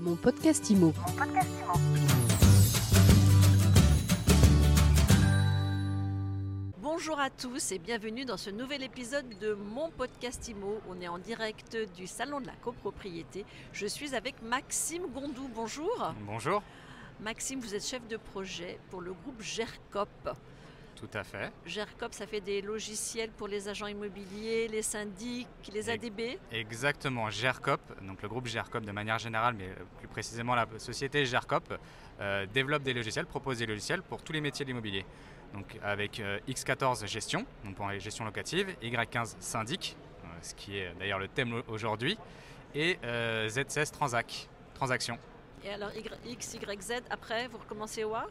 [0.00, 0.94] Mon podcast IMO.
[6.78, 10.80] Bonjour à tous et bienvenue dans ce nouvel épisode de mon podcast IMO.
[10.88, 13.44] On est en direct du salon de la copropriété.
[13.74, 15.50] Je suis avec Maxime Gondou.
[15.54, 16.14] Bonjour.
[16.26, 16.62] Bonjour.
[17.20, 20.30] Maxime, vous êtes chef de projet pour le groupe GERCOP.
[21.00, 21.50] Tout à fait.
[21.64, 26.38] GERCOP, ça fait des logiciels pour les agents immobiliers, les syndics, les ADB.
[26.52, 31.72] Exactement, GERCOP, donc le groupe GERCOP de manière générale, mais plus précisément la société GERCOP,
[32.20, 35.06] euh, développe des logiciels, propose des logiciels pour tous les métiers de l'immobilier.
[35.54, 40.76] Donc avec euh, X14 gestion, donc pour les gestions locatives, Y15 syndic, euh, ce qui
[40.76, 42.18] est d'ailleurs le thème aujourd'hui,
[42.74, 45.18] et Z16 transac, transaction.
[45.64, 45.90] Et alors
[46.26, 48.26] X, Y, Z, après, vous recommencez au A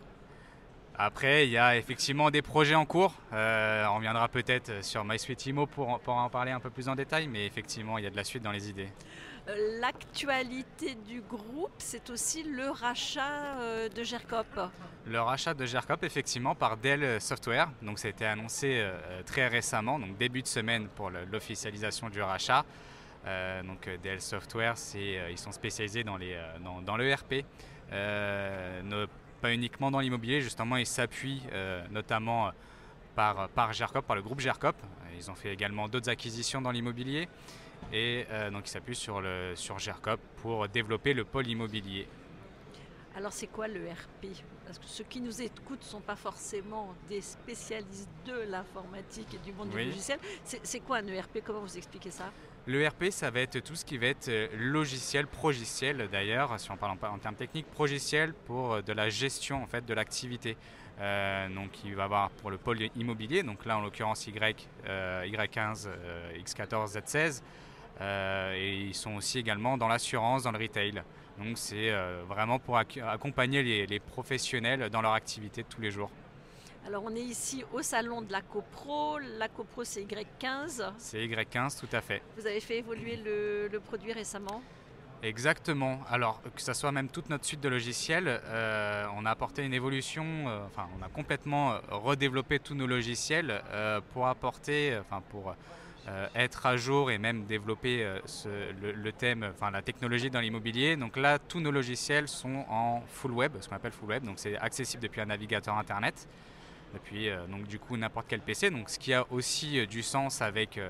[1.02, 3.14] après, il y a effectivement des projets en cours.
[3.32, 6.96] Euh, on reviendra peut-être sur MySuite Imo pour, pour, en parler un peu plus en
[6.96, 8.90] détail, mais effectivement, il y a de la suite dans les idées.
[9.48, 14.60] Euh, l'actualité du groupe, c'est aussi le rachat euh, de GERCOP.
[15.06, 17.70] Le rachat de GERCOP, effectivement, par Dell Software.
[17.82, 18.86] Donc, ça a été annoncé
[19.26, 22.66] très récemment, donc début de semaine pour l'officialisation du rachat.
[23.64, 27.46] donc, Dell Software, ils sont spécialisés dans, les, dans, dans l'ERP
[29.40, 32.52] pas uniquement dans l'immobilier, justement, ils s'appuient euh, notamment euh,
[33.16, 34.76] par, par GERCOP, par le groupe GERCOP.
[35.18, 37.28] Ils ont fait également d'autres acquisitions dans l'immobilier
[37.92, 42.08] et euh, donc ils s'appuient sur, le, sur GERCOP pour développer le pôle immobilier.
[43.16, 44.28] Alors c'est quoi le RP
[44.66, 49.38] Parce que ceux qui nous écoutent ne sont pas forcément des spécialistes de l'informatique et
[49.40, 50.20] du monde du logiciel.
[50.44, 52.32] C'est quoi un ERP Comment vous expliquez ça?
[52.68, 56.78] L'ERP, ça va être tout ce qui va être euh, logiciel, progiciel d'ailleurs, si on
[56.78, 60.58] parle en, termes techniques, progiciel pour euh, de la gestion en fait de l'activité.
[61.00, 65.88] Euh, donc il va avoir pour le pôle immobilier, donc là en l'occurrence Y, Y15,
[66.44, 67.42] X14, Z16,
[68.54, 71.02] et ils sont aussi également dans l'assurance, dans le retail.
[71.38, 71.90] Donc c'est
[72.28, 76.12] vraiment pour accompagner les professionnels dans leur activité de tous les jours.
[76.86, 79.20] Alors on est ici au salon de la CoPro.
[79.38, 80.92] La CoPro c'est Y15.
[80.98, 82.22] C'est Y15 tout à fait.
[82.38, 84.62] Vous avez fait évoluer le, produit récemment
[85.22, 86.00] Exactement.
[86.10, 89.74] Alors que ce soit même toute notre suite de logiciels, euh, on a apporté une
[89.74, 93.62] évolution, euh, enfin on a complètement euh, redéveloppé tous nos logiciels
[94.14, 95.56] pour apporter, enfin pour
[96.34, 98.04] être à jour et même développer
[98.46, 100.96] le, le, thème, enfin la technologie dans l'immobilier.
[100.96, 104.40] Donc là, tous nos logiciels sont en full web, ce qu'on appelle full web, donc
[104.40, 106.28] c'est accessible depuis un navigateur internet
[106.94, 108.70] depuis euh, donc du coup n'importe quel PC.
[108.70, 110.90] Donc ce qui a aussi euh, du sens avec euh,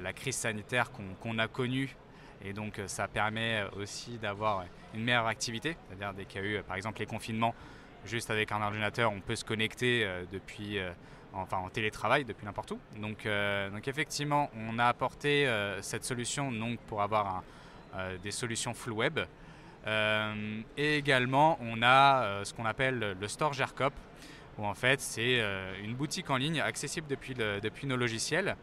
[0.00, 1.96] la crise sanitaire qu'on a connue
[2.42, 4.64] et donc ça permet aussi d'avoir
[4.94, 5.76] une meilleure activité.
[5.86, 7.54] C'est-à-dire dès qu'il y a eu par exemple les confinements,
[8.04, 10.78] juste avec un ordinateur, on peut se connecter depuis,
[11.34, 12.80] enfin en télétravail depuis n'importe où.
[12.96, 13.28] Donc,
[13.72, 15.46] donc effectivement, on a apporté
[15.82, 17.44] cette solution donc pour avoir
[18.22, 19.20] des solutions full web.
[19.86, 23.92] et également, on a ce qu'on appelle le store GERCOP,
[24.64, 28.56] en fait c'est euh, une boutique en ligne accessible depuis, nos logiciels.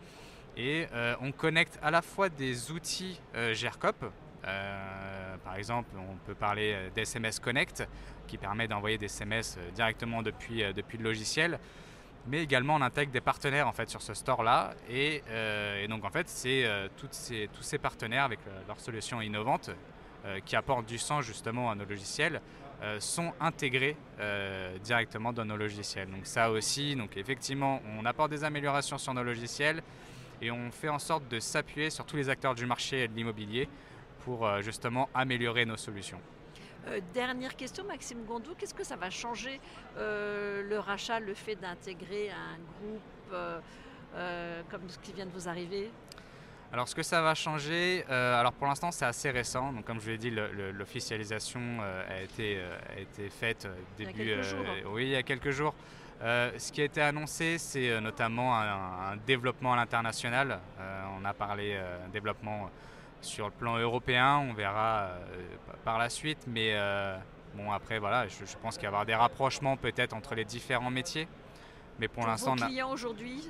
[0.55, 4.05] Et euh, on connecte à la fois des outils euh, GERCOP,
[5.43, 7.87] par exemple, on peut parler d'SMS Connect
[8.27, 11.59] qui permet d'envoyer des SMS directement depuis, le logiciel.
[12.27, 14.73] Mais également, on intègre des partenaires en fait sur ce store-là.
[14.89, 15.21] Et,
[15.89, 16.65] donc, en fait, c'est
[17.11, 19.69] ces, tous ces partenaires avec leurs solutions innovantes
[20.45, 22.41] qui apportent du sens justement à nos logiciels
[22.83, 26.11] euh, sont intégrés euh, directement dans nos logiciels.
[26.11, 29.81] Donc ça aussi, donc effectivement, on apporte des améliorations sur nos logiciels
[30.43, 33.67] et on fait en sorte de s'appuyer sur tous les acteurs du marché de l'immobilier
[34.19, 36.21] pour euh, justement améliorer nos solutions.
[37.15, 39.59] dernière question, Maxime Gondou, qu'est-ce que ça va changer
[39.95, 43.61] le rachat, le fait d'intégrer un groupe
[44.69, 45.89] comme ce qui vient de vous arriver?
[46.73, 49.99] Alors ce que ça va changer, euh, alors pour l'instant c'est assez récent, donc comme
[49.99, 53.67] je vous l'ai dit, l'officialisation euh, a, été, euh, a été faite
[53.97, 54.65] début, il y a quelques jours.
[54.91, 55.73] oui, il y a quelques jours.
[56.21, 60.59] ce qui a été annoncé, c'est notamment un, développement à l'international.
[61.17, 61.79] on a parlé
[62.11, 62.69] développement
[63.21, 65.11] sur le plan européen, on verra
[65.85, 66.75] par la suite, mais
[67.55, 70.91] bon après voilà, je, pense qu'il va y avoir des rapprochements peut-être entre les différents
[70.91, 71.29] métiers.
[71.99, 73.49] Mais pour, l'instant, clients aujourd'hui,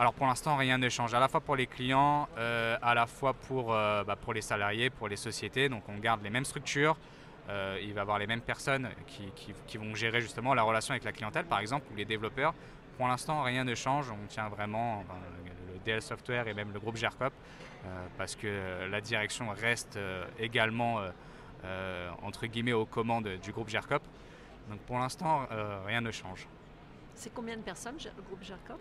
[0.00, 3.06] alors pour l'instant, rien ne change, à la fois pour les clients, euh, à la
[3.06, 5.68] fois pour, euh, bah, pour les salariés, pour les sociétés.
[5.68, 6.96] Donc on garde les mêmes structures,
[7.50, 11.04] euh, il va y avoir les mêmes personnes qui, vont gérer justement la relation avec
[11.04, 12.54] la clientèle, par exemple, ou les développeurs.
[12.96, 15.04] Pour l'instant, rien ne change, on tient vraiment
[15.70, 17.34] le DL Software et même le groupe GERCOP,
[18.16, 19.98] parce que la direction reste
[20.38, 21.00] également,
[22.22, 24.02] entre guillemets, aux commandes du groupe GERCOP.
[24.70, 25.46] Donc pour l'instant,
[25.86, 26.46] rien ne change.
[27.14, 28.80] C'est combien de personnes, le groupe GERCOP?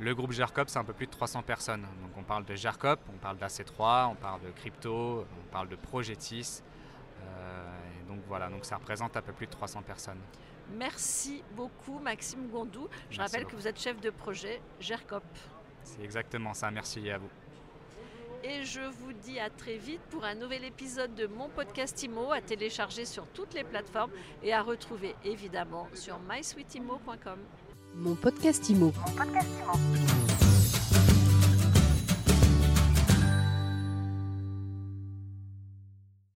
[0.00, 1.82] Le groupe GERCOP, c'est un peu plus de 300 personnes.
[1.82, 5.76] Donc on parle de GERCOP, on parle d'AC3, on parle de crypto, on parle de
[5.76, 6.62] Progetis.
[7.22, 7.68] Euh,
[8.08, 10.20] donc voilà, donc ça représente un peu plus de 300 personnes.
[10.72, 12.88] Merci beaucoup Maxime Gondou.
[13.10, 15.22] Je rappelle que vous êtes chef de projet GERCOP.
[15.82, 17.28] C'est exactement ça, merci à vous.
[18.46, 22.30] Et je vous dis à très vite pour un nouvel épisode de mon podcast IMO
[22.30, 24.10] à télécharger sur toutes les plateformes
[24.42, 27.38] et à retrouver évidemment sur mysweetimo.com.
[27.94, 28.92] Mon podcast IMO.
[28.94, 30.43] Mon podcast IMO.